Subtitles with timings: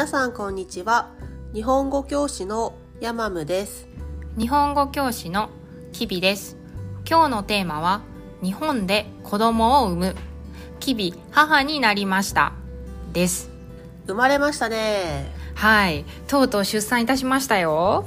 [0.00, 1.10] 皆さんこんにちは。
[1.52, 3.86] 日本語教師のヤマムです。
[4.38, 5.50] 日本語教師の
[5.92, 6.56] キビです。
[7.06, 8.00] 今日のテーマは
[8.42, 10.16] 日本で子供を産む。
[10.78, 12.54] キビ母になりました。
[13.12, 13.50] です。
[14.06, 15.30] 生まれましたね。
[15.54, 16.06] はい。
[16.28, 18.06] とうとう出産いたしましたよ。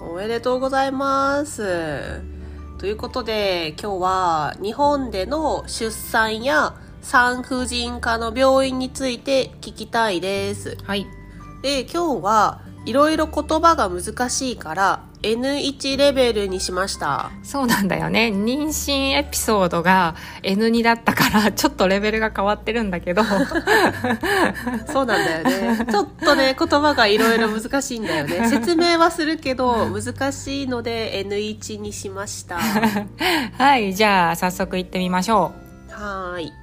[0.00, 2.22] おめでとうございます。
[2.78, 10.78] ということで今日は日本での出産や産婦人科の病院について聞きたいです。
[10.84, 11.04] はい
[11.62, 17.30] で今日はいろいろ言葉が難しいから N1 レベルにしました。
[17.44, 18.32] そうなんだよね。
[18.34, 23.22] 妊娠エピソードが N2 だったからちょっとレベルが変わってるんだけど。
[24.92, 25.86] そうなんだよね。
[25.88, 28.48] ちょっとね言葉がいろいろ難しいんだよね。
[28.48, 32.58] 説明はするけど難しいので N1 にしました。
[33.58, 35.52] はいじゃあ早速行ってみましょ
[35.88, 36.61] はーい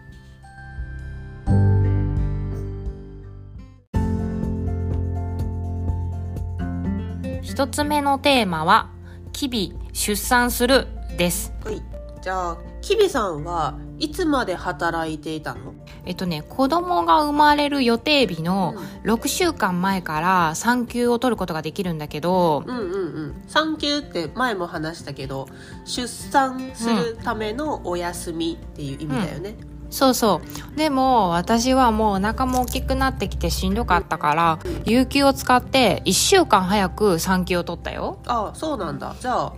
[7.63, 8.89] う一つ目のテーマは
[9.33, 11.53] 「キビ出産する」です。
[11.65, 11.81] はい。
[12.21, 15.73] じゃあキビさんはいつまで働いていたの？
[16.05, 22.87] えっとね子供が生まれる予定日の6週間前から産休を取ることができるんだけど、うんうんう
[23.27, 23.43] ん。
[23.47, 25.47] 産休って前も話したけど
[25.83, 29.55] 出産するためのお休みっていう意味だよね、
[29.89, 30.41] そうそ
[30.73, 30.77] う。
[30.77, 38.19] でも私はもうお腹も大きくなってきてしんどかったから有給を使って1週間早く産休を取ったよ。
[38.25, 39.15] ああそうなんだ。
[39.19, 39.53] じゃあ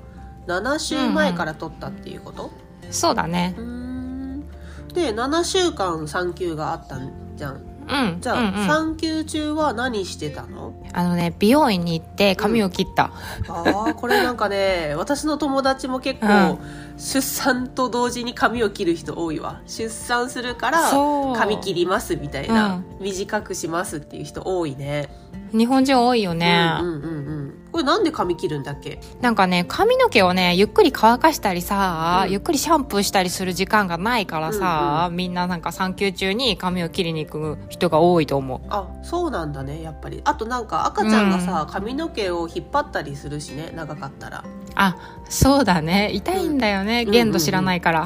[0.48, 2.50] 7週前から取ったっていうこと、
[2.90, 3.56] そうだね。
[3.58, 4.48] うーん。
[4.94, 8.68] で7週間産休があったんじゃんうんじゃあ、うんうん。
[8.68, 10.74] 産休中は何してたの？
[10.94, 13.12] あのね美容院に行って髪を切った、
[13.48, 16.60] ああこれなんかね私の友達も結構、うん。
[16.98, 19.62] 出産と同時に髪を切る人多いわ。
[19.66, 20.92] 出産するから
[21.36, 23.04] 髪切りますみたいな、うん。
[23.04, 25.10] 短くしますっていう人多いね。
[25.52, 27.08] 日本人多いよね、うんうんうんう
[27.48, 29.00] んこれなんで髪切るんだっけ？
[29.22, 32.32] なんかね髪の毛をねゆっくり乾かしたりさ、うん。
[32.32, 38.62] ゆっくりシャンプーしたりする時間がないからさ、みんななんか産休中に髪を切りに行く人が多いと思う。
[38.70, 40.22] あそうなんだねやっぱり。
[40.26, 44.44] あとなんか赤ちゃんがさ、髪の毛を引っ張ったりするしね長かったら。
[44.76, 44.96] あ
[45.30, 46.12] そうだね。
[46.14, 47.12] 痛いんだよね、うん。
[47.12, 48.06] 限度知らないから、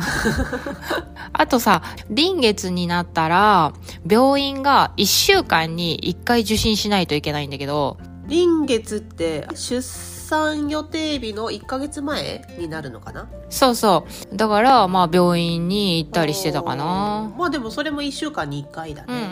[1.34, 3.74] あとさ臨月になったら
[4.09, 13.30] 病院が1週間に1回受診しないといけないんだけど臨月って出産予定日の1ヶ月前になるのかな？
[13.50, 14.36] そうそう。
[14.36, 17.31] だからまあ病院に行ったりしてたかな。
[17.38, 19.24] まあでもそれも1週間に1回だね、うんうん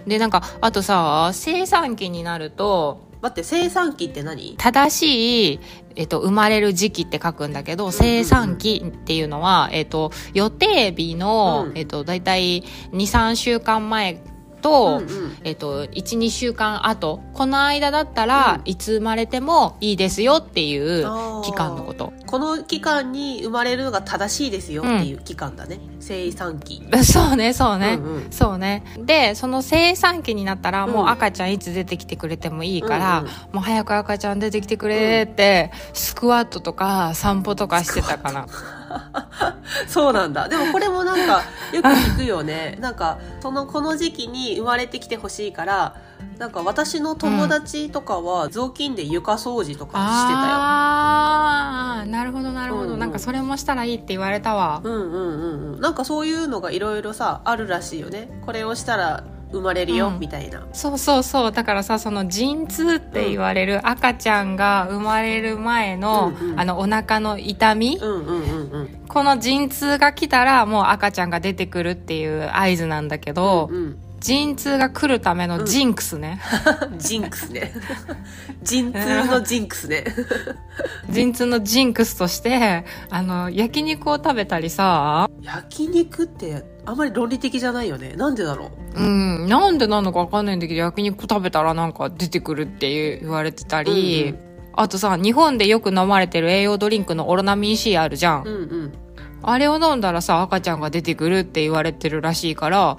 [0.00, 0.08] うん。
[0.08, 4.54] でなんかあとさ生産期になると待って生産期って何？
[4.58, 5.60] 正しい、
[5.96, 11.78] えっと、生まれる時期って書くんだけど、生産期っていうのは、えっと、予定日の、うん。
[11.78, 14.20] えっと、だいたい2、3週間前
[14.64, 15.36] と、うんうん。
[15.44, 18.62] えっと、1、2週間後、この間だったら、うん。
[18.64, 21.02] いつ生まれてもいいですよっていう
[21.44, 22.14] 期間のこと。
[22.26, 26.82] この期間に生まれるのが正しいですよっていう期間だね、生産期。
[27.04, 27.98] そうね、そうね。
[28.00, 28.26] うんうん。
[28.30, 28.82] そうね。
[28.96, 31.08] で、その生産期になったら、もうん。
[31.08, 33.30] う赤ちゃんいつ出てきてくれてもいいから、うんうん。
[33.30, 38.46] もう早く赤ちゃん出てきてくれって、スクワットとか散歩とかしてたかな。
[39.86, 40.48] そうなんだ。
[40.48, 42.78] でもこれもなんかよく聞くよね。
[42.80, 45.96] なんかそのこの時期に生まれてきてほしいから
[46.38, 52.98] なんか私の友達とかは雑巾で床掃除とかしてたああ、なるほどなるほど、うんうん。
[52.98, 54.80] なんかそれもしたらいいって言われたわ。
[54.84, 55.80] ようんうんうんうん。
[55.80, 58.28] なんかそういうのがいろいろさあるらしいよね。
[58.44, 60.18] これをしたら生まれるよ、うん。
[60.18, 60.66] みたいな。
[60.72, 61.52] そうそうそう。
[61.52, 68.88] だからさ、その陣痛って言われる赤ちゃんが生まれる前の、うんうんあのお腹の痛み、うんうんうんうん。
[69.08, 76.40] この陣痛が来たらもう赤ちゃんが出てくるっていう合図なんだけど、うん陣痛が来るため のジンクスね。
[76.96, 77.74] ジンクスね。
[78.62, 80.04] 陣痛のジンクスね。
[81.10, 88.14] 陣痛のジンクスとして、あの、焼肉を食べたりさ、焼肉ってあんまり論理的じゃないよね。
[88.16, 89.00] なんでだろう？
[89.00, 94.38] うん、なんでなのかわかんないんだけど、焼肉食べたらなんか出てくるって言われてたり、うんう
[94.76, 98.42] あとさ、日本でよく飲まれてる栄養ドリンクのオロナミン C あるじゃん。
[98.44, 98.56] うんう
[98.86, 98.92] ん。
[99.46, 102.96] あれを飲んだらさ、赤ちゃんが出てくるって言われてるらしいから、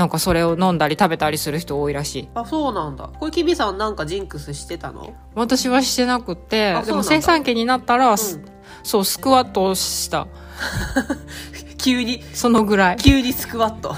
[0.00, 2.28] なんかそれを飲んだり食べたりする人多いらしい。
[2.34, 5.12] あそうなんだこれキビさんなんかジンクスしてたの？
[5.34, 8.16] 私はしてなくってあ、でも生産期になったら、ん
[8.82, 10.26] そう、スクワットをした。
[11.76, 12.22] 急に？
[12.32, 12.96] そのぐらい。
[12.96, 13.94] 急にスクワット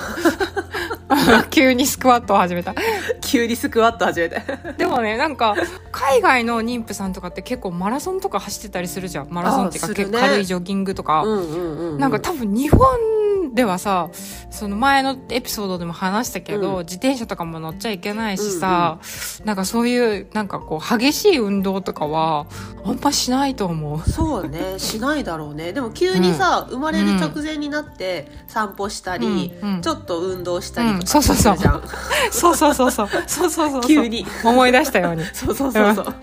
[1.50, 2.74] 急にスクワットを始めた。
[3.20, 4.42] 急にスクワット始めて
[4.76, 5.54] でもね、なんか、
[5.90, 9.28] 海外の妊婦さんとかって結構マラソンとか走ってたりするじゃん。
[9.30, 11.22] マラソンっていうか、ね結構軽いジョギングとか。
[11.22, 11.98] うんうんうんうん。
[11.98, 14.10] なんか多分日本本ではさ
[14.50, 16.84] その前のエピソードでも話したけど、うん。
[16.84, 18.98] 自転車とかも乗っちゃいけないしさ、
[19.44, 22.46] なんかそういうなんかこう激しい運動とかは
[22.84, 24.10] あんましないと思う。
[24.10, 24.74] そうね。
[24.78, 25.72] しないだろうね。
[25.72, 29.74] でも急にさ、生まれる直前になって散歩したり、うん。
[29.76, 29.82] うん。
[29.82, 31.56] ちょっと運動したりとうそうそうそう。
[32.30, 32.90] そうそうそう。
[32.90, 33.80] そうそうそうそう。
[33.82, 34.26] 急に。
[34.44, 35.24] 思い出したように。
[35.32, 36.14] そうそうそうそう。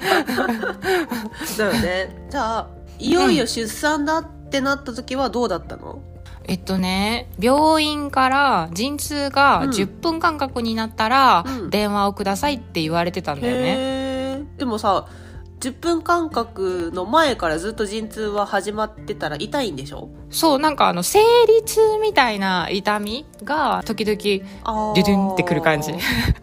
[1.58, 2.28] だよね。
[2.30, 2.68] じゃあ
[2.98, 6.02] いよいよ出産だってなった時はどうだったの、
[6.46, 9.70] えっとね病院から陣痛がうん。
[9.70, 11.70] 10分間隔になったら、うん。
[11.70, 13.62] 電話をくださいって言われてたんだよね。
[13.78, 14.58] へー。
[14.58, 15.08] でもさ
[15.60, 20.10] 10分間隔の前からずっと陣痛は始まってたら痛いんでしょ？
[20.30, 25.92] そうなんかあの生理痛みたいな痛みが時々デュデュンってくる感じ。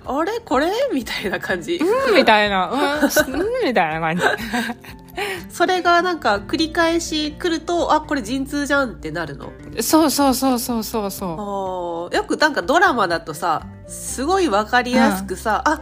[0.04, 0.40] あれ？
[0.40, 0.70] これ？
[0.92, 1.76] みたいな感じ。
[1.76, 2.98] うんみたいな。
[3.02, 4.22] うんしうんみたいな感じ。
[5.48, 9.50] それがなんか繰り返し来るとあこれ陣痛じゃんってなるの？
[9.80, 12.16] そうそうそうそうそうそあー。
[12.16, 15.80] よくなんかドラマだとさすごいわかりやすくさ、あ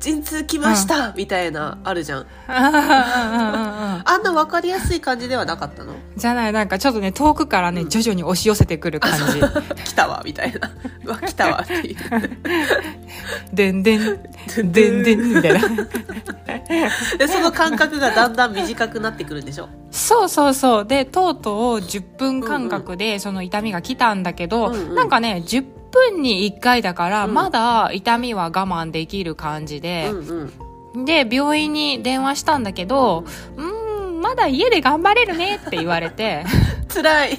[0.00, 2.20] 陣痛来ました、みたいなあるじゃん。
[2.20, 2.56] ううん。
[2.56, 5.94] うんうんうんうんあんなわかりやすい感じではなかったの？
[6.16, 9.40] じゃないなんかちょっとね遠くからね徐々に押し寄せてくる感じ。
[9.84, 10.70] 来たわみたいな。
[11.04, 11.96] うわ来たわっていう。
[13.52, 14.00] でんでん。
[14.00, 15.34] でんでん。
[15.34, 15.60] みたいな。
[17.18, 19.68] でその間隔がだんだん短くなってくるんでしょ？
[19.90, 20.86] そうそうそう。
[20.86, 24.94] でとうとう10分間隔でその痛みが来たんだけど、うんうん。
[24.94, 27.34] なんかね10分に1回だから、うん。
[27.34, 30.08] まだ痛みは我慢できる感じで。
[30.10, 30.50] う、ん
[30.94, 31.04] うん。
[31.04, 33.24] で病院に電話したんだけど
[33.56, 33.77] 「うーん
[34.28, 36.44] まだ家で頑張れるね」って言われて。
[36.92, 37.38] 辛い。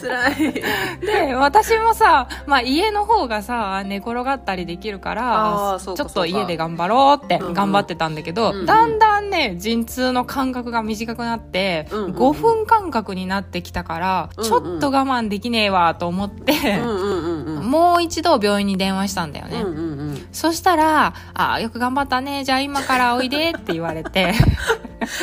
[0.00, 0.52] 辛い。
[1.00, 8.66] で私もさ、まあ、家の方がさ寝転がったりできるからちょっと家で頑張ろうって頑張ってたんだけど、うんうん。
[8.66, 12.16] だんだんね陣痛の間隔が短くなって、うんうんうん。
[12.16, 14.48] 5分間隔になってきたから、うんうん。
[14.48, 17.64] ちょっと我慢できねえわと思って、うんうんうんうん。
[17.70, 24.34] もう一度病院に電話したんだよね、うんうんうんそしたら「あーよく頑張ったねじゃあ今からおいで」って言われて。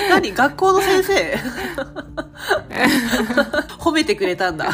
[0.09, 0.33] 何？
[0.33, 1.37] 学校の先生？
[3.79, 4.69] 褒めてくれたんだ。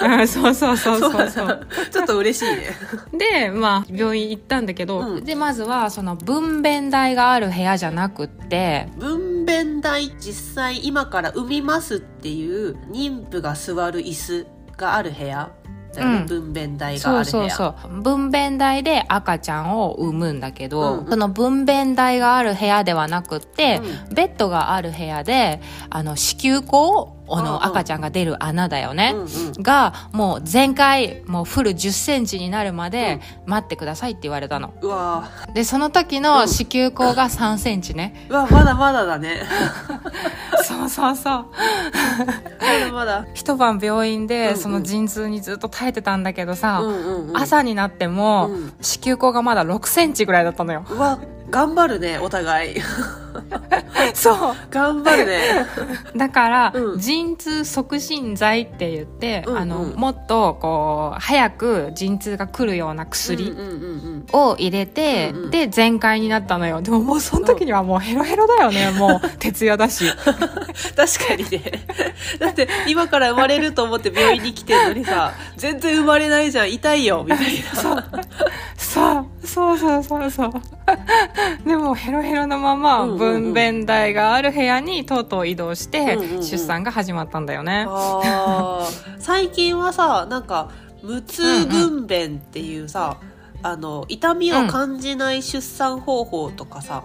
[0.00, 1.28] うんそうそうそうそう。
[1.30, 1.66] そう。
[1.90, 2.66] ちょっと嬉しいね。
[3.12, 5.24] で、まあ、病院行ったんだけど、うん。
[5.24, 14.46] で、まずは、その、分娩台がある部屋じゃなくって、分娩台実際今から産みますっていう妊婦が座る椅子
[14.76, 15.50] がある部屋
[15.98, 16.26] だよね、うん。
[16.26, 17.50] 分娩台がそうある部屋。
[17.50, 18.02] そうそう。
[18.02, 21.10] 分娩台で赤ちゃんを産むんだけど、うん。
[21.10, 23.80] その分娩台がある部屋ではなくって、
[24.10, 25.60] うベッドがある部屋で、
[25.90, 29.14] あの、子宮口あの、赤ちゃんが出る穴だよね。
[29.58, 34.72] が、もう全開、もうフル10センチになるまで待ってくださいって言われたの。
[34.80, 38.26] うわで、その時の子宮口が3センチね。
[38.28, 39.42] うわまだまだだね。
[40.64, 41.46] そうそうそう。
[42.60, 43.26] まだまだ。
[43.34, 46.82] 一晩病院でその陣痛にずっと耐えてたんだけどさ、
[47.34, 48.72] 朝になっても、うん。
[48.80, 50.84] 子宮口がまだ6センチぐらいだったのよ。
[50.88, 51.18] うわ
[51.50, 52.76] 頑張るねお互い
[54.14, 54.56] そう。
[54.70, 55.40] 頑張るね。
[56.16, 56.98] だから、うん。
[56.98, 59.60] 陣痛促進剤って言って、うんうん。
[59.60, 63.54] あの、もっとこう、早く陣痛が来るような薬
[64.32, 65.50] を入れて、うんうん。
[65.50, 66.82] で、全開になったのよ。
[66.82, 68.90] でももうその時にはもうヘロヘロだよね。
[68.90, 70.04] もう、徹夜だし。
[70.96, 71.62] 確かにね。
[72.38, 76.72] だって今から生まれると思って病院に来てるのにさ全然生まれないじゃん。
[76.72, 78.04] 痛いよみたいな。
[78.76, 80.52] そう、そうそうそうそう。
[81.66, 86.42] でもヘロヘロのまま、うんうんうん分娩台がある部屋にとうとう移動して、うんうんうん。
[86.42, 87.86] 出産が始まったんだよね。
[89.18, 90.70] 最近はさなんか
[91.02, 93.18] 無痛分娩っていうさ、
[93.62, 97.04] あの痛みを感じない出産方法とかさ、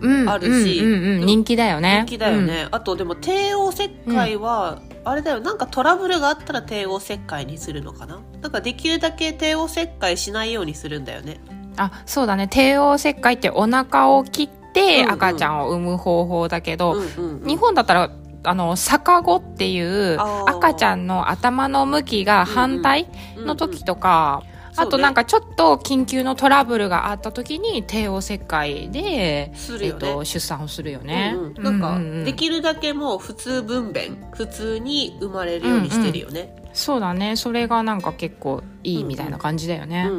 [0.00, 0.78] うん、あるし。
[0.78, 2.04] うんうんうん、人気だよね。
[2.06, 5.40] 人気だよね、あとでも帝王切開は、あれだよ。
[5.40, 8.20] なんかトラブルがあったら帝王切開にするのかな？
[8.40, 11.40] なんかできるだけ帝王切開しないようにするんだよね。
[11.50, 11.74] うん。
[11.76, 12.46] あ、そうだね。
[12.46, 15.12] 帝王切開ってお腹を切ってうんうん。
[15.12, 17.46] 赤ちゃんを産む方法だけど、うんうんうん。
[17.46, 18.10] 日本だったら、
[18.44, 24.42] あの、逆子っていう赤ちゃんの頭の向きが反対の時とか、
[24.76, 29.52] あとなんかかちょっと緊急のトラブルがあった時に帝王切開で、
[29.82, 31.34] えっと、出産をするよね。
[31.36, 32.24] うんうん、なんか、うううん。
[32.24, 37.36] できるだけもう普通分娩普通に生まれるようにしてるよね、そうだね。
[37.36, 40.10] それがなんか結構いいみたいな感じだよね、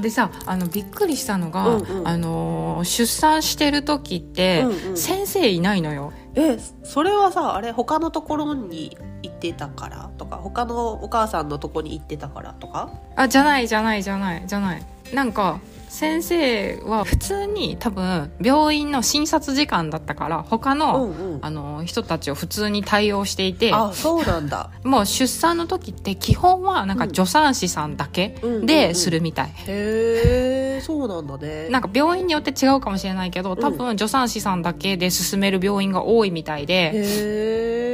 [0.00, 2.08] でさあのびっくりしたのが、うんうん。
[2.08, 4.96] あのー出産してる時って、うんうん。
[4.96, 6.12] 先生いないのよ。
[6.34, 10.10] えそれはさあれ他のところに行ってたから？
[10.18, 12.90] とか他のお母さんのとこに行ってたからとか？
[13.16, 14.86] あじゃないじゃないじゃないじゃない。
[15.14, 21.38] なんか先生は普通に多分病院の診察時間だったから他の、うんうん。
[21.42, 24.70] あの人たちを普通に対応していてあそうなんだ。
[24.84, 31.68] もう出産の時って基本はなんか助産師さんだけでするみたい、へえそうなんだね。
[31.68, 37.91] なんか病院によって違うかもしれないけど多分助産師さんだけで進める病院が多いみたいで、へえ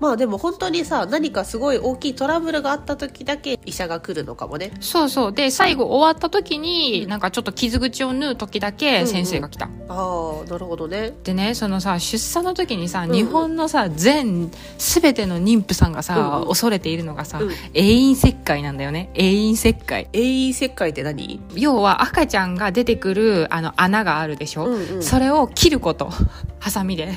[0.00, 4.72] まあでも本当にさ何かすごい大きいトラブルがあった時だけ医者が来るのかもね。
[4.80, 5.32] そうそう。
[5.32, 11.12] で最後終わった時になんかちょっと傷口を縫う時だけ先生が来た、ああなるほどね。
[11.24, 13.14] でねそのさ出産の時にさ、んうん。
[13.14, 16.48] 日本のさ全全ての妊婦さんがさ、うんうん。
[16.48, 17.50] 恐れているのがさ、うん。
[17.74, 19.10] 永遠切開なんだよね。
[19.14, 20.08] 永遠切開。
[20.12, 21.40] 永遠切開って何？
[21.54, 25.02] 要は赤ちゃんが出てくるあの穴があるでしょ、うんうん。
[25.02, 26.10] それを切ること。
[26.60, 27.04] ハサミで。
[27.04, 27.12] へ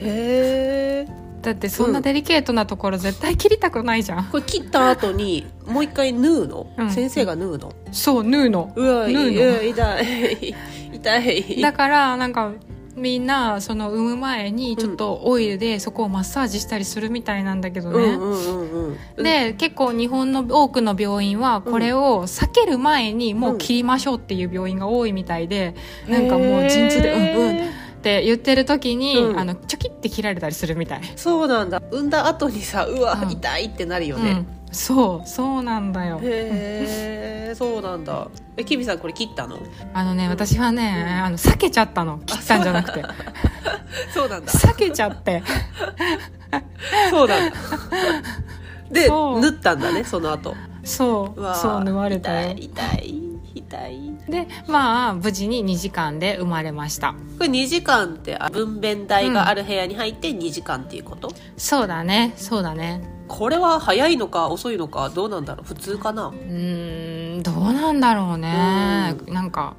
[0.00, 6.90] えだってそんなデリケートなところ絶対切りたくないじゃん、これ切った後にもう一回縫うの、うん。
[6.90, 7.72] 先生が縫うの？
[7.92, 8.72] そう縫うの。
[8.74, 9.30] うわい縫うの。
[9.30, 10.54] や痛い。
[10.92, 11.60] 痛い。
[11.60, 12.50] だからなんか
[12.96, 25.76] みんなその産む前にちょっとオイルでそこをマッサージしたりするみたいなんだけどね、うんうんうんうんで結構日本の多くの病院はこれを避ける前にもう切りましょうっていう病院が多いみたいで、
[26.08, 27.56] なんかもう陣痛でうんうん。
[27.56, 29.38] へーって言ってる時に、うん。
[29.38, 31.82] あのチョキって切られたりするみたい、そうなんだ。
[31.90, 33.30] 産んだ後にさうわ、うん。
[33.32, 36.20] 痛いってなるよね、うん、そうそうなんだよ。
[36.22, 38.28] へえそうなんだ。
[38.56, 39.58] えキビさんこれ切ったの？
[39.92, 42.20] あのね私はねあの避けちゃったの。
[42.26, 43.02] 切ったんじゃなくて。
[44.14, 44.52] そうなんだ。
[44.52, 45.42] 避けちゃって。
[47.10, 47.56] そうなんだ。
[48.88, 50.54] で縫ったんだねその後。
[50.84, 51.40] そう。
[51.40, 52.52] わそう縫われたよ。
[52.52, 53.22] 痛い痛い
[53.56, 54.14] 痛い。
[54.28, 57.14] でまあ無事に2時間で生まれました。
[57.38, 63.02] これ2時間ってあ分娩台がある部屋に入って2時間っていうこと、そうだねそうだね。
[63.28, 65.66] これは早いのか遅いのかどうなんだろう？
[65.66, 66.28] 普通かな？
[66.28, 69.16] うーんどうなんだろうね。
[69.26, 69.74] なんか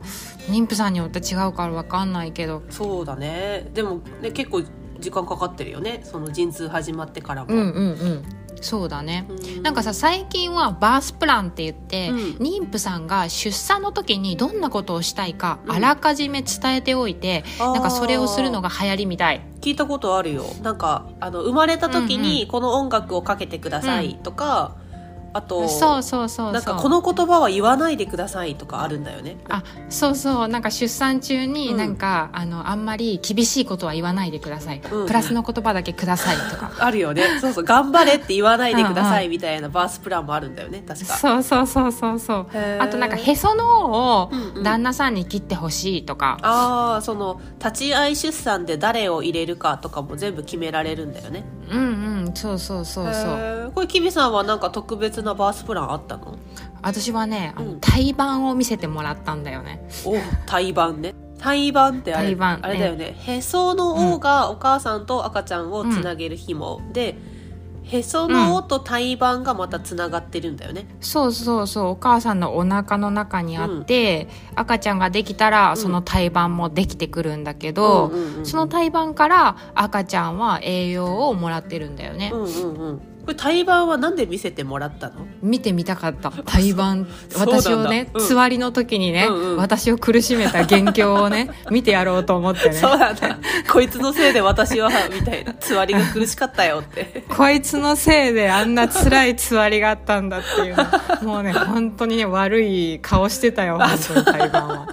[0.50, 2.64] 妊婦さんによって違うから分かんないけど。
[2.70, 3.70] そうだね。
[3.74, 4.64] でもね結構
[5.00, 6.02] 時間かかってるよね。
[6.04, 8.24] その陣痛始まってからも、うんうんうん
[8.62, 9.28] そうだね。
[9.60, 12.18] うなんかさ最近はバースプランって言って、うん。
[12.38, 15.72] 妊婦さんが出産の時にどんなことをしたいか、うん。
[15.74, 17.74] あらかじめ伝えておいてあー。
[17.74, 19.42] なんかそれをするのが流行りみたい。
[19.62, 20.46] 聞いたことあるよ。
[20.62, 24.76] なんかあの生まれた時にこの音楽をかけてくださいとか、
[25.38, 26.52] あとそうそうそうそう。
[26.52, 29.38] なんかこの言葉は言わないでくださいとかあるんだよね。
[29.50, 30.48] あそうそう。
[30.48, 31.78] なんか出産中にうん。
[31.78, 35.08] なんか、あのあんまり厳しいことは言わないでください、うん。
[35.08, 36.72] プラスの言葉だけくださいとか。
[36.84, 37.24] あるよね。
[37.40, 37.64] そうそう。
[37.64, 40.84] 頑張れって言わないでくださいみたいなバースプランもあるんだよね。
[40.88, 41.16] 確か。
[41.16, 42.48] そうそうそうそうそう。
[42.80, 53.72] あとなんかへその緒をうんうん旦那さんに切ってほしいとか、ああその立ち会い出産で誰を入れるかとかも全部決められるんだよねうんうんそうそうそうそう。
[53.74, 56.38] これキビさんはなんか特別なバースプランあったの？
[56.82, 57.80] 私はねあのうん。
[57.80, 59.88] 胎盤を見せてもらったんだよね。
[60.06, 61.14] お胎盤ね。
[61.40, 63.16] 胎盤ってあれ胎盤あれだよね。
[63.20, 67.16] へその緒がお母さんと赤ちゃんをつなげる紐、で
[67.88, 75.78] へその緒と胎盤がまたつながってるんだよね、そうそうそうお母さんのお腹の中にあって、赤ちゃんができたらん。
[75.78, 85.28] その胎盤もできてくるんだけど、うんうんうんその胎盤から赤ちゃんは栄養をもらってるんだよね、うんうんうんこれ胎盤はなんで見せてもらったの？
[85.42, 86.32] 見てみたかった。
[86.32, 87.62] 胎盤 そうなんだ。
[87.62, 88.26] 私をね、うん。
[88.26, 89.58] つわりの時にね、うんうん。
[89.58, 92.76] 私を苦しめた元凶をね 見てやろうと思ってね。
[92.76, 93.14] そうだ。
[93.70, 95.54] こいつのせいで私はみたいな。
[95.56, 97.26] つわりが苦しかったよって。
[97.36, 101.30] こいつのせいであんな辛いつわりがあったんだっていうの。
[101.34, 104.88] もうね本当にね悪い顔してたよ本当に胎盤は。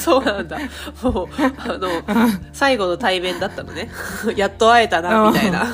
[0.00, 0.58] そうなんだ。
[1.00, 1.88] もうあの
[2.52, 3.88] 最後の対面だったのね。
[4.34, 5.68] やっと会えたなみたいな。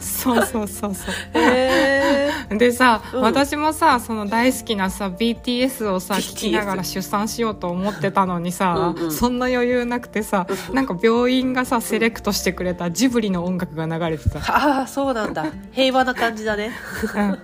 [0.00, 3.20] そうそうそうそうへえ でさ、うん。
[3.22, 9.12] 私もさその大好きなさ BTS をさ聞きながら出産しようと思ってたのにさ、うんうん。
[9.12, 15.46] そんな余裕なくてさなんか病院がさセレクトしてくれたジブリの音楽が流れてた、ああそうなんだ。
[15.72, 16.72] 平和な感じだね。
[17.14, 17.38] うん。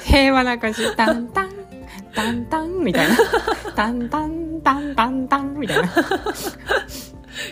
[0.00, 0.82] 平和な感じ。
[0.96, 1.50] タンタン
[2.14, 3.16] タンタンみたいな。
[3.74, 5.88] タンタンタンタンタンみたいな。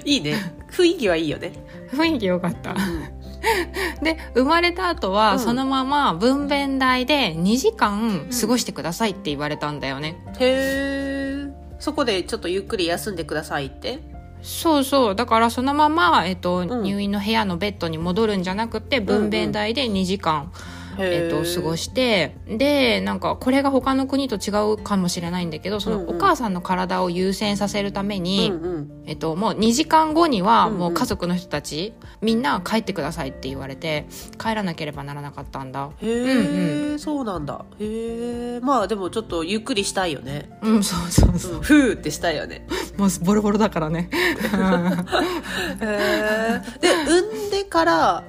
[0.05, 0.53] いいね。
[0.71, 1.53] 雰囲気はいいよね。
[1.93, 2.71] 雰囲気良かった。
[2.71, 3.16] うん
[4.03, 5.39] で生まれた後は、うん。
[5.39, 14.01] そのまま分娩台で2時間過ごしてくださいって言われたんだよね、へえそこでちょっとゆっくり休んでくださいって？
[14.43, 15.15] そうそう。
[15.15, 16.83] だからそのまま、えっとん。
[16.83, 20.53] 入院の部屋のベッドに戻るんじゃなくて分娩台で2時間、
[20.99, 26.17] えっと、過ごしてでなんかこれが他の国と違うかもしれないんだけどそのうんうん。
[26.17, 29.05] お母さんの体を優先させるために、うんうん。
[29.07, 30.79] えっと、もう2時間後にはうんうん。
[30.79, 34.07] もう家族の人たち、みんな帰ってくださいって言われて
[34.39, 35.91] 帰らなければならなかったんだ。
[36.01, 37.65] へえ、そうなんだ。
[37.79, 41.53] へえまあでもちょっとゆっくりしたいよね、うんそうそうそう。
[41.57, 42.67] うん、ふーってしたいよね。
[42.97, 44.09] もうボロボロだからね。
[45.81, 48.25] へえで産んでから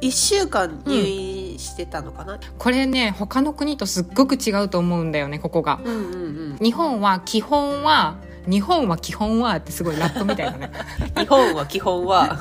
[0.00, 5.80] 1週間入院してたのかな、これね他の国とすっごく違うと思うんだよねここが。
[5.84, 6.58] うん、うんうん。
[6.60, 10.70] 日本は基本は日本は基本はってすごいラップみたいだね。
[11.16, 12.38] 日本は基本は。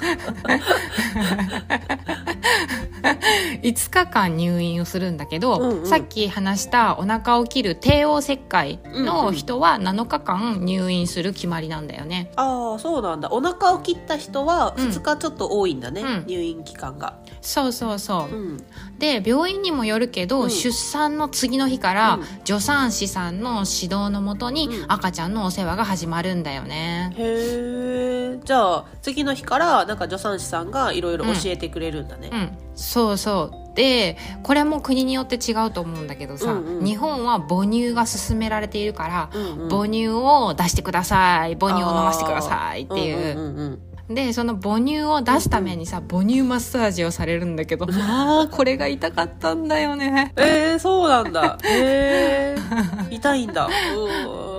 [3.61, 5.87] 5日間入院をするんだけど、うんうん。
[5.87, 12.31] さっき話したお腹を切る帝王切開の人は7日間入院する決まりなんだよね。
[12.35, 13.29] ああそうなんだ。
[13.31, 14.87] お腹を切った人はうん。
[14.89, 16.23] 2日ちょっと多いんだね、うん。
[16.27, 18.63] 入院期間が、そうそうそう、うん、
[18.97, 20.49] で病院にもよるけど、うん。
[20.49, 22.23] 出産の次の日から、うん。
[22.45, 24.91] 助産師さんの指導のもとにうん。
[24.91, 33.75] 赤ちゃんのお世話が始まるんだよね、へえじゃあ次の日からなんか助産師さんがいろいろ教えてくれるんだね、うん、そうそう。
[33.75, 36.85] でこれも国によって違うと思うんだけどさ、うんうん。
[36.85, 39.69] 日本は母乳が勧められているから、うんうん。
[39.69, 41.55] 母乳を出してください。
[41.55, 43.79] 母乳を飲ませてくださいっていう,、んうんうんうん
[44.09, 50.33] でその母乳を出すためにさ、母乳マッサージをされるんだけどまあこれが痛かったんだよね。
[50.35, 51.59] えー、そうなんだ。
[51.63, 52.57] へえ
[53.13, 53.67] 痛いんだ。
[53.67, 53.69] う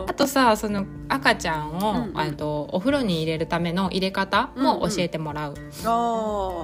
[0.08, 2.18] あとさその赤ちゃんを、うんうん。
[2.18, 5.60] あとお風呂に入れるための入れ方も教えてもらう、んあ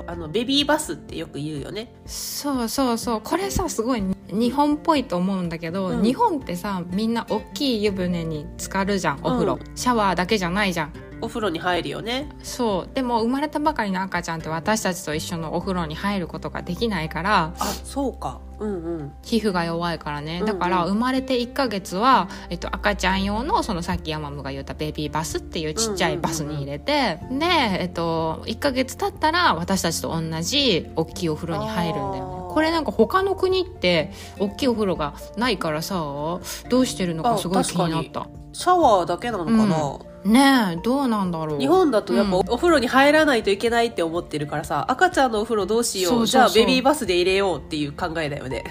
[0.07, 1.93] ーあのベビーバスってよく言うよね。
[2.07, 3.21] そうそうそう。
[3.21, 6.03] これさすごい日本っぽいと思うんだけど、うん。
[6.03, 10.93] 日本ってさみんな大きい湯船に浸かるじゃんお風呂、うシャワーだけじゃないじゃん。
[11.21, 12.29] お風呂に入るよね。
[12.43, 12.95] そう。
[12.95, 18.41] でも生まれたばかりの赤ちゃんって私たちと一緒のお風呂に入ることができないからあそうか。
[18.59, 19.13] うんうん。
[19.23, 20.43] 皮膚が弱いからね。
[20.45, 27.47] だから生まれて1ヶ月は、えっと、赤ちゃん用のそのさっきヤマムが言ったベビーバスっていうちっちゃいバスに入れて、で、
[27.81, 38.29] えっと、1ヶ月経ったら私たちと同じ大きいお風呂に入るんだよねこれなんか他の国って大きいお風呂がないからさどうしてるのかすごい気になった。
[38.55, 41.59] シャワーだけなのかな、ねえどうなんだろう。
[41.59, 42.49] 日本だとやっぱうん。
[42.49, 46.27] お風呂に入らないといけないって思ってるからさ赤ちゃんのお風呂どうしよう。
[46.27, 48.65] じゃあベビーバスで入れようっていう考えだよね。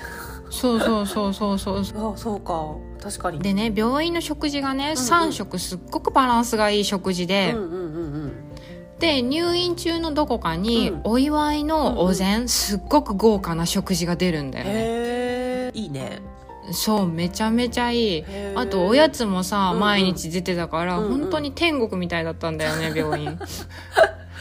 [0.50, 1.78] そうそうそうそうそう。
[2.14, 2.74] あそうか。
[3.00, 3.38] 確かに。
[3.38, 8.05] でね病院の食事がね、うん3食すっごくバランスがいい食事で、うんうんうんうん
[9.00, 11.02] で入院中のどこかにうん。
[11.04, 15.72] お祝いのお膳、すっごく豪華な食事が出るんだよね。
[15.74, 16.22] いいね。
[16.72, 18.26] そうめちゃめちゃいい。
[18.56, 19.80] あとおやつもさ、うんうん。
[19.82, 21.20] 毎日出てたから、うんうん。
[21.20, 23.38] 本当に天国みたいだったんだよね 病院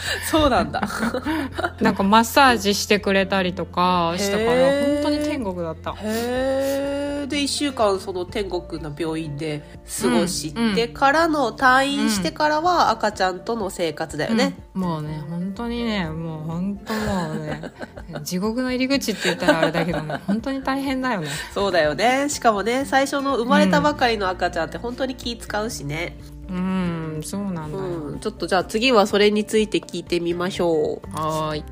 [0.31, 0.83] そうなんだ。
[1.81, 5.93] なんかマッサージしてくれたりとかしたから本当に天国だった。
[5.93, 9.63] へえで1週間その天国の病院で
[10.03, 14.83] 過ごしてからの退院してからは赤ちゃんとの生活だよね、うん。
[14.83, 17.63] もうね本当にねもう本当もうね
[18.23, 21.29] 地獄の入り口って言ったらあれだけどね本当に大変だよね。
[21.53, 22.29] そうだよね。
[22.29, 26.17] しかもね最初の生まれたばかりの赤ちゃんって本当に気使うしね、
[26.49, 31.17] うんそうなんだよ、うん、ちょっとじゃあ次はそれについて聞いてみましょう。
[31.17, 31.65] はーい。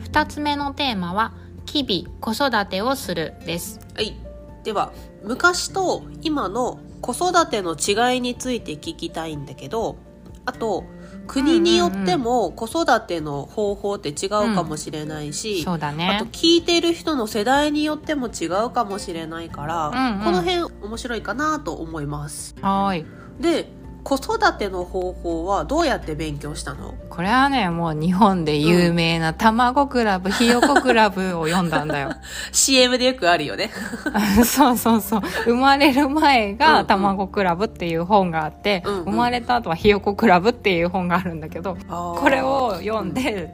[0.00, 1.34] 二つ目のテーマは
[1.66, 3.80] 日々子育てをするです。
[3.94, 4.16] はい。
[4.64, 9.96] では昔と今の子育ての違いについて聞きたいんだけど
[10.44, 10.84] あと
[11.26, 16.18] 国によっても子育ての方法って違うかもしれないし、あそうだね。
[16.20, 20.24] と聞いてる人の世代によっても違うかもしれないから、うんうん。
[20.24, 22.54] この辺面白いかなと思います。
[22.60, 23.06] はーい。
[23.40, 23.68] で
[24.06, 26.94] 子育ての方法はどうやって勉強したの？
[27.10, 32.12] これはねもう日本で有名な卵クラブ、ひよこクラブを読んだんだよ。
[32.52, 33.68] CM でよくあるよね。
[34.46, 35.22] そうそうそう。
[35.46, 39.04] 生まれる前うんうがん卵クラブっていう本があって、うんうん。
[39.06, 43.52] 生まれた後はひよこクラブっていう本があるんだけどここれを読んで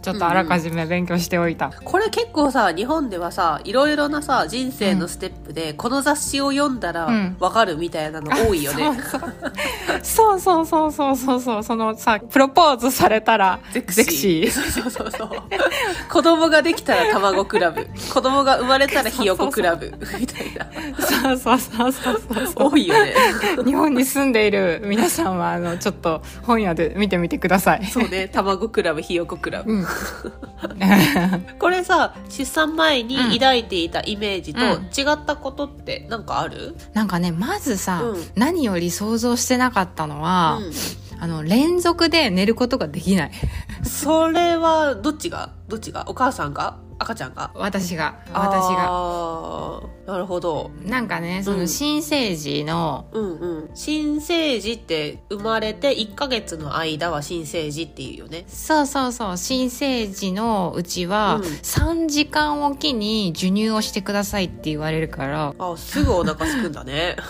[0.00, 7.36] ちょっとあらかじめ勉強しておいた、これ結構さ日本ではさいろいろなさ人生のステップで、この雑誌を読んだらうん。
[7.40, 14.50] わかるみたいなの多いよね、 そうそうそうそうそうそうそのさプロポーズされたらゼクシー。
[14.50, 15.28] そうそうそうそう。
[16.10, 17.86] 子供ができたら卵クラブ。
[18.12, 19.92] 子供が生まれたらひよこクラブ。
[20.18, 20.66] みたいな。
[21.00, 22.46] そうそうそうそうそう。
[22.46, 23.14] そう多いよね。
[23.64, 27.86] 日本に住んでいる皆さんはあのちょっと本屋で見てみてください。
[27.86, 28.28] そうね。
[28.28, 29.86] 卵クラブひよこクラブ、うん。
[31.58, 34.84] これさ出産前に抱いていたイメージとうん。
[34.84, 38.24] 違ったことってなんかある、なんかねまずさ、うん。
[38.34, 40.72] 何より想像してなかったのは、うん。
[41.20, 43.30] あの連続で寝ることができない。
[43.82, 45.50] それはどっちが？
[45.66, 46.04] どっちが？
[46.08, 46.78] お母さんが？
[47.00, 47.50] 赤ちゃんが？
[47.54, 48.20] 私が。
[48.32, 49.82] 私が。
[50.06, 50.70] なるほど。
[50.84, 53.70] なんかねそうのん新生児の、うんうん。
[53.74, 58.44] 新生児って生まれて1ヶ月の間は新生児っていうよね。
[58.46, 59.36] そうそうそう。
[59.36, 61.42] 新生児のうちはうん。
[61.42, 65.54] 3時間おきに授乳をしてくださいって言われるから。
[65.58, 67.16] あすぐお腹すくんだね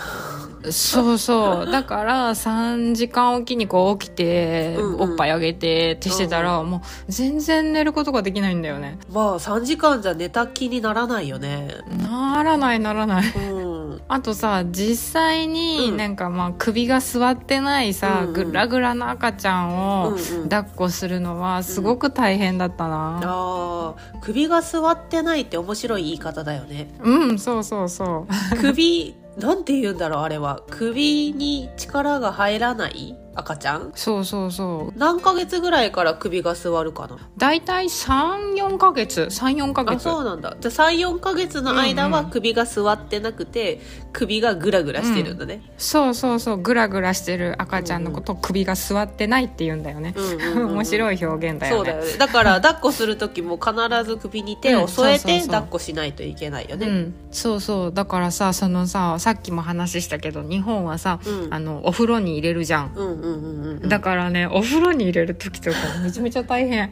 [0.71, 1.71] そうそう。
[1.71, 5.01] だから3時間おきにこう起きて、うんうん。
[5.11, 8.97] おっぱいあげてってしてたら、もう全然寝ることができないんだよね。
[9.11, 11.69] まあ3時間じゃ寝た気にならないよね。
[12.01, 13.27] ならないならない。
[13.37, 14.01] うん。
[14.07, 15.97] あとさ実際にうん。
[15.97, 18.33] なんかまあ首が座ってないさ、うんうん。
[18.33, 20.43] ぐらぐらの赤ちゃんうんをうん。
[20.49, 23.19] 抱っこするのはすごく大変だったな。
[23.23, 26.93] あー首が座ってないって面白い言い方だよね。
[27.01, 28.57] うんそうそうそう。
[28.57, 30.61] 首何て言うんだろうあれは。
[30.69, 33.91] 首に力が入らない赤ちゃん？
[33.95, 34.97] そうそうそう。
[34.97, 37.17] 何ヶ月ぐらいから首が座るかな？
[37.37, 39.21] 大体34ヶ月。
[39.21, 40.55] 34ヶあ月そうなんだ。
[40.59, 42.25] じゃあ34ヶ月の間はうん。
[42.25, 43.81] うん首が座ってなくて
[44.13, 46.57] 首がグラグラしてるんだね、そうそうそう。
[46.57, 50.71] グラグラしてる赤ちゃんのことを首が座ってないって言うんだよね、うんうんうんうん。
[50.79, 51.77] 面白い表現だよね。
[51.77, 52.17] そうだよね。
[52.17, 57.93] だから 抱っこする時も必ず首に手を添えて抱っこしないといけないよね、うん、そうそう。
[57.93, 61.53] だからさそのささっきも話したけど日本はさ、うん。
[61.53, 63.11] あのお風呂に入れるじゃんうんうん。
[63.11, 63.28] うんうんうん
[63.87, 66.91] だからねお風呂に入れる時とかめちゃめちゃ大変。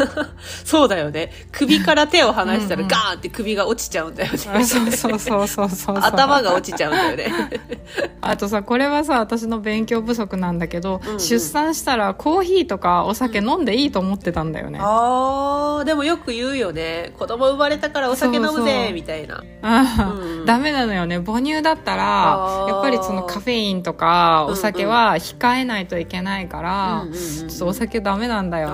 [0.64, 1.30] そうだよね。
[1.52, 4.38] 首から手を離したうんうんらガーンって首が落ちちゃうんだよね。
[4.52, 5.98] あそうそうそうそうそう。
[6.00, 7.32] 頭が落ちちゃうんだよね。
[8.20, 11.20] あとさこれはさ私の勉強不足なんだけど、うんうん。
[11.20, 17.12] 出産したらコーヒーとかお酒飲んでいいと思ってたんだよね、あーでもよく言うよね。
[17.18, 18.64] 子供生まれたからお酒飲むそう。
[18.64, 19.42] ぜそうみたいな。
[19.62, 21.20] あうんダメなのよね。
[21.20, 24.52] 母乳だったらやっぱりそのカフェインとかうんうん。
[24.54, 27.48] お酒は控えないといけないから、うんうんうんうん。
[27.48, 28.70] ちょっとお酒ダメなんだよ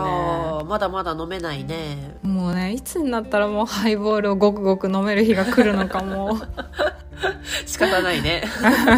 [0.62, 0.64] ね。
[0.66, 2.16] まだまだ飲めないね。
[2.22, 6.38] もうねいつになったらもうハイボールをごくごく飲める日が来るのかも
[7.66, 8.42] 仕方ないね。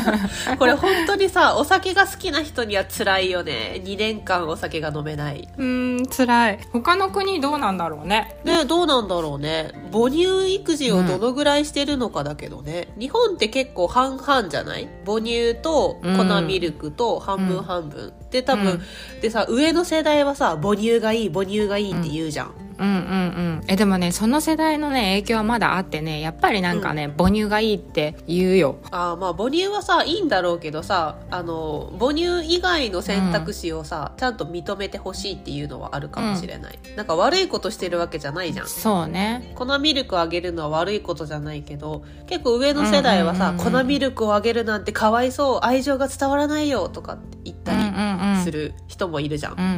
[0.58, 3.80] これ本当にさお酒が好きな人には辛いよね。
[3.84, 5.48] 2年間お酒が飲めない。
[5.56, 6.58] うーん辛い。
[6.72, 8.36] 他の国どうなんだろうね。
[8.44, 9.72] ねどうなんだろうね。
[9.92, 14.88] 母乳育児をどのぐらいしてるのかだけどね、日本って結構半々じゃない？
[15.06, 18.82] 母乳と粉ミルクと半分半分、で多分、
[19.22, 22.86] でさ上の世代はさ母乳がいい母乳がいいって言うじゃん、うん。
[22.86, 28.76] うんうんえでもねその世代のね影響はまだあってねやっぱりなんかね、母乳がいいって言うよ。
[28.90, 38.66] あーまあ母乳はさいいんだろうけどさあの母乳以外の選択肢をさ、ちゃんと認めてほしいっていうのはあるかもしれない、なんか悪いことしてるわけじゃないじゃん。
[38.68, 39.52] そうね。
[39.54, 43.72] 粉ミルクあげるのは悪いことじゃないけど結構上の世代はさ、うんうんうんうん。
[43.72, 47.96] 粉ミルクをあげるなんてかわいそう愛情が伝わらないよとかって言ったうんうんうんり
[48.42, 49.72] する人もいるじゃん、うんうんう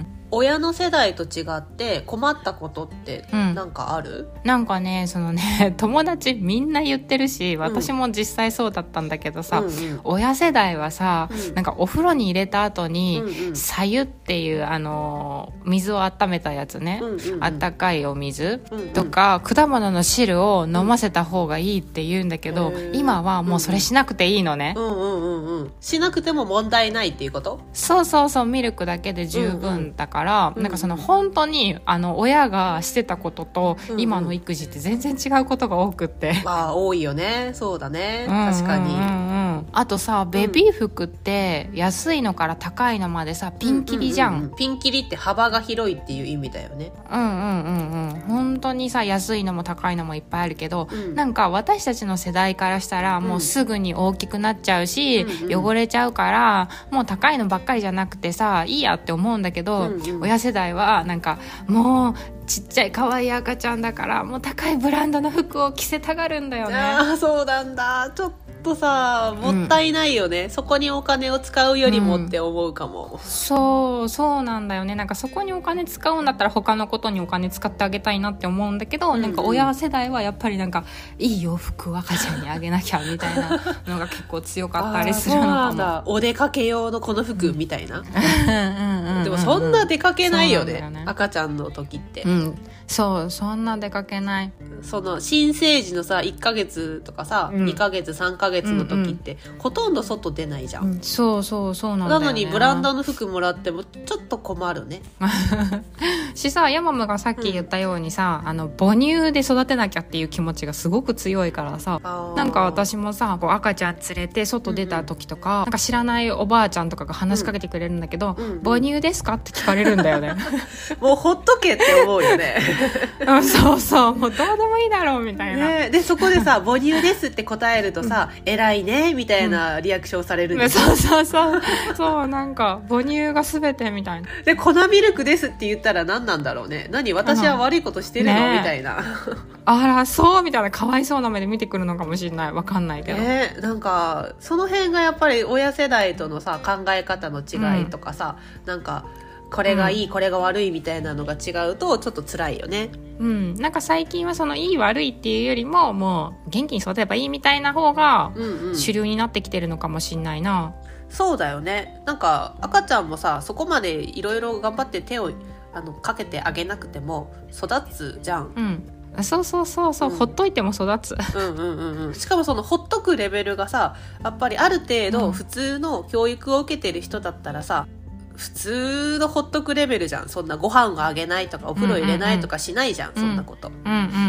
[0.00, 3.54] ん親の世代と違って困ったことってうん。
[3.54, 10.00] なんかある、なんかねそのね 友達みんな言ってるし私も実際そうだったんだけどさ、うんうん。
[10.04, 11.54] 親世代はさ、うん。
[11.54, 13.56] なんかお風呂に入れた後に、うんうん。
[13.56, 17.44] さゆっていうあのー水を温めたやつね、うんうんうん。
[17.44, 18.88] あったかいお水うんうん。
[18.90, 25.70] とか、果物の汁を飲ませた方がいいって言うんだけど、今はもうそれしなくていいのね、うんうんうんうん。
[25.80, 27.60] しなくても問題ないっていうこと？
[27.72, 30.23] そうそうそうミルクだけで十分だから、
[30.56, 30.62] うん。
[30.62, 36.34] なんかその本当にあの親がしてたことと、今の育児って全然違うことが多くって。
[36.44, 37.52] まあ多いよね。
[37.54, 38.26] そうだね。
[38.28, 39.48] うん確かに、うんうん。
[39.48, 46.92] うんあとさベビー服って安いのから高いのまでさピンキリじゃん,、ピンキリって幅が広いっていう意味だよね。
[47.10, 48.20] うんうんうんうん。
[48.26, 51.14] 本当にさ安いのも高いのもいっぱいあるけど、うん。
[51.14, 60.22] なんか私たちの世代からしたらもうすぐに大きくなっちゃうし、うんうん汚れちゃうからもう高いのばっかりじゃなくてさいいやって思うんだけど、うんうん。
[60.22, 61.38] 親世代はなんか
[61.68, 62.14] もう
[62.46, 66.74] ちっちゃい可愛い赤ちゃんだからもう高いブランドの服を着せたがるんだよね。
[66.74, 68.12] ああそうなんだ。
[68.14, 68.32] ちょっ
[68.64, 74.94] とさもったいないよね、そこにお金を使うよりもって思うかも、そうそうなんだよね。
[74.94, 79.22] なんかそこにお金使うんだったら他のことにお金使ってあげたいなって思うんだけど、うんうん。
[79.22, 80.84] なんか親世代はやっぱりなんか
[81.18, 86.12] いい洋服を赤ちゃんにあげなきゃみたいなのが結構強かったりするのかも。
[86.12, 91.04] お出かけ用のこの服みたいな、うんうんうんうんでもそんな出かけないよね,、ね。
[91.06, 94.52] 赤ちゃんの時って、うんそうそんな出かけない。
[94.82, 97.64] その新生児のさ1ヶ月とかさ、うん。
[97.64, 101.00] 2ヶ月3ヶ月の時って、ほとんど外出ないじゃん、うん。
[101.00, 105.02] そうそうそうなんだよ、ね、なのにブランドの服もらってもちょっと困るね
[106.34, 112.00] しさヤマムがさっき言ったようにさ、あの母乳で育てなきゃっていう気持ちがすごく強いからさ
[112.36, 120.34] なんか私もさこう赤ちゃん連れて外出た時とか,、なんか知らないおばあちゃんとかが話しかけてくれるんだけど「うんうん母乳ですか?」って聞かれるんだよね。
[121.00, 122.58] もうほっとけって思うよね。
[123.26, 131.62] うんそうそうもうどうでもいいだろうみたいな、ねでそこでさ「母乳です」って答えるとさ「偉いね」みたいなリアクションされるんですそうそうそう。
[131.96, 134.28] そうなんか母乳が全てみたいな。
[134.44, 136.88] で粉ミルクですって言ったら何なんだろうね。
[136.90, 138.58] 何私は悪いことしてるの、ね。
[138.58, 138.98] みたいな。
[139.66, 142.52] あらそうみたいなかわいそうな目で見てくるのかもしれない。
[142.52, 149.04] わかんないけど、ねなんかその辺がやっぱり親世代とのさ考え方の違いとかさ、なんか
[149.50, 152.90] これがいい、これが悪いみたいなのが違うとちょっと辛いよね。
[153.20, 158.76] うん、なんか最近はそのいい悪いっていうよりももう元気に育てればいいみたいな方がうんうん。
[158.76, 160.74] 主流になってきてるのかもしんないな、
[161.08, 162.02] そうだよね。
[162.06, 165.30] なんか赤ちゃんもさそこまでいろいろ頑張って手を
[165.74, 168.52] あのかけてあげなくても育つじゃん。
[168.54, 168.82] うん。
[169.16, 170.16] あそうそうそうそう、うん。
[170.16, 171.16] ほっといても育つ。
[171.34, 172.14] うんうんうんうん。
[172.14, 175.12] しかもそのほっとくレベルがさやっぱりある程うん。
[175.12, 177.86] 度普通の教育を受けてる人だったらさ、
[178.36, 180.28] 普通のほっとくレベルじゃん。
[180.28, 183.70] そんなご飯をあげないとかお風呂入れないとかしないじゃん,、そんなこと、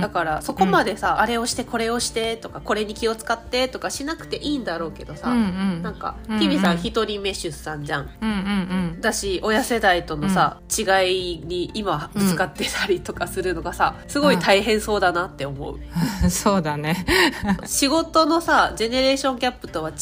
[0.01, 9.01] だからそこまでさ、あれをしてこれをしてとかこれに気を使ってとかしなくていいんだろうけどさ、うなんか日々さん一人目出産じゃん。
[9.01, 15.79] だし親世代とのさ、違いに今ぶつかってたりとかするのがさすごい大変そうだなって思う、
[16.23, 16.29] うん。
[16.29, 17.05] そうだね。
[17.65, 19.95] 仕事のさジェネレーションギャップとは違う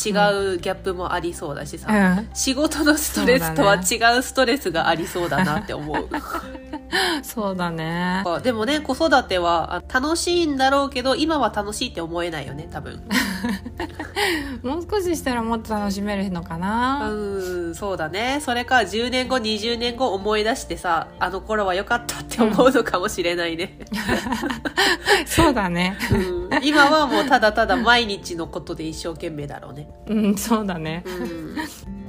[0.60, 2.30] ギャップもありそうだしさ、うん。
[2.34, 6.10] 仕事のストレスとは違うストレスがありそうだなって思う。
[7.24, 8.24] そうだね。
[8.44, 13.04] でもね子育てはあ楽しいんだろうけど今は楽しいって思えないよね多分。
[14.62, 18.40] もう少ししたらもっと楽しめるのかな、うんそうだね。
[18.42, 23.80] それか10年後20年後思い出してさあの頃は良かったって思うのかもしれないね、
[25.26, 25.98] そうだね。
[26.12, 29.90] うん、今はもうただただ毎日のことで一生懸命だろうね。
[30.08, 31.04] うんそうだね。
[31.06, 32.03] うん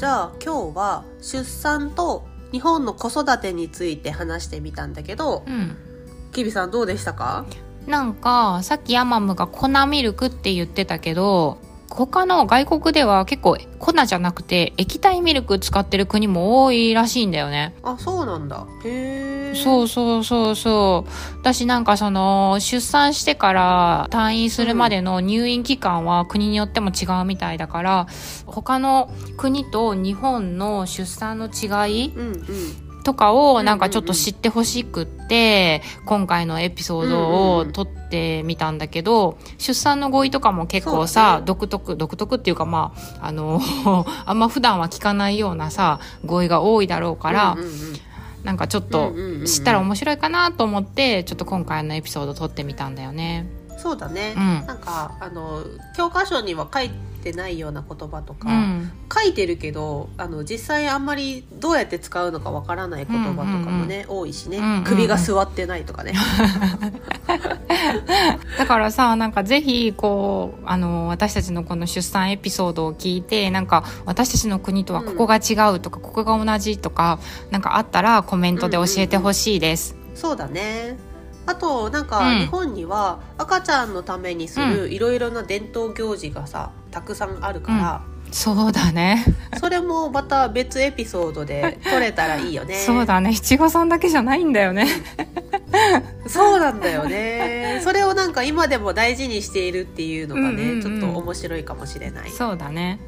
[0.00, 5.76] じゃあ今日は出産と日本の子育てについて話してみたんだけどうん。
[6.32, 7.44] キビさんどうでしたか？
[7.86, 11.58] なんかさっきヤマムが粉ミルクって言ってたけど
[11.90, 17.74] 他の外国では結構粉じゃなくて液体ミルク使ってる国も多いらしいんだよね。
[17.82, 21.04] あそうなんだへえそうそうそうそ
[21.40, 21.42] う。
[21.42, 28.06] だしなんかその出産してから退院するまでの入院期間は国によっても違うみたいだから、
[28.46, 43.60] 他の国と日本の出産の違いうんうんとかをんなんかちょっと知ってほしくって、今回のエピソードを撮ってみたんだけど、出産の語彙とかも結構さ、独特、独特っていうかまあ、あの、
[44.26, 47.56] あんま普段は聞かないようなさ、語彙が多いだろうから、
[48.44, 49.12] なんかちょっと
[49.44, 53.59] 知ったら面白いかなと思って、ちょっと今回のエピソード撮ってみたんだよね。
[53.80, 54.66] そうだね、うん。
[54.66, 55.64] なんかあの
[55.96, 56.90] 教科書には書い
[57.22, 58.92] てないような言葉とか、うん。
[59.12, 64.84] 書いてるけどあの実際あんまりどうやって使うのかわからない言葉とかもね、多いしね、うんうんうん。
[64.84, 66.14] 首が座ってないとかね、
[68.58, 77.18] だからさ、なんかぜひ、こう、あの、私たちのこの出産エピソードを聞いて、なんか私たちの国とはここが違うとか、ここが同じとか、
[77.50, 79.96] なんかあったらコメントで教えてほしいです。
[80.14, 80.96] そうだね
[81.46, 89.24] あとなんうかん日本には赤ちゃんのためにするいろいろな伝統行事がさたくさんあるから、そうだね。
[89.58, 93.32] それもまた別エピソードで撮れたらいいよね そうだね。
[93.32, 94.86] 七五三だけじゃないんだよね。
[96.26, 103.00] そうなんだよねそれをなんか今でも大事にしているっていうのがね、うんうんうんちょっと面白いかもしれないそうだね。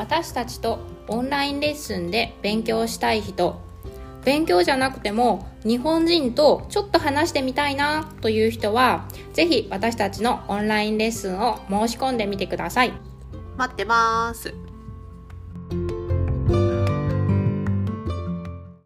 [0.00, 3.60] 私たちとオンラインレッスンで勉強したい人。
[4.24, 12.94] 勉強じゃなくても日本人とちょっと話してみたいなという人はぜひ私たちのオンラインレッスンを申し込んでみてください。
[13.58, 14.69] 待ってます。